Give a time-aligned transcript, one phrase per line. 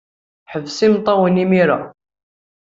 [0.51, 1.79] Ḥbes imeṭṭawen imir-a.